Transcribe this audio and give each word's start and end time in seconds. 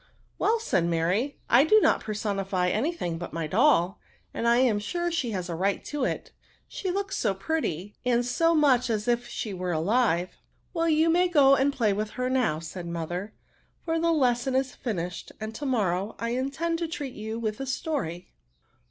"Well,'* 0.39 0.59
said 0.59 0.85
Mary," 0.87 1.37
I 1.47 1.63
do 1.63 1.79
not 1.79 1.99
personify 2.01 2.69
any 2.69 2.91
thing 2.91 3.19
hut 3.19 3.33
my 3.33 3.45
doll, 3.45 3.99
and 4.33 4.47
I 4.47 4.57
am 4.57 4.79
sure 4.79 5.11
she 5.11 5.29
has 5.29 5.47
a 5.47 5.53
right 5.53 5.85
to 5.85 6.05
it, 6.05 6.31
she 6.67 6.89
looks 6.89 7.15
so 7.15 7.35
pretty, 7.35 7.93
and 8.03 8.25
so 8.25 8.55
much 8.55 8.89
as 8.89 9.07
if 9.07 9.27
she 9.27 9.53
was 9.53 9.75
alive."" 9.75 10.37
Well, 10.73 10.89
you 10.89 11.07
may 11.11 11.27
go 11.27 11.53
and 11.53 11.71
play 11.71 11.93
with 11.93 12.09
her 12.17 12.31
now," 12.31 12.57
said 12.57 12.85
her 12.85 12.91
mother;" 12.91 13.35
for 13.85 13.99
the 13.99 14.11
lesson 14.11 14.55
is 14.55 14.73
finished, 14.73 15.33
and 15.39 15.53
to 15.53 15.67
morrow 15.67 16.15
I 16.17 16.29
intend 16.29 16.79
to 16.79 16.87
treat 16.87 17.13
you 17.13 17.37
with 17.37 17.59
a 17.59 17.67
story." 17.67 18.31